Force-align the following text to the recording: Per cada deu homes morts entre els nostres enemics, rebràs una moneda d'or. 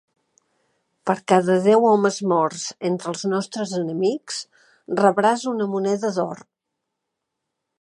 Per 1.09 1.15
cada 1.31 1.57
deu 1.65 1.83
homes 1.89 2.17
morts 2.31 2.63
entre 2.91 3.11
els 3.13 3.25
nostres 3.33 3.75
enemics, 3.81 4.41
rebràs 5.03 5.45
una 5.53 5.69
moneda 5.75 6.13
d'or. 6.17 6.43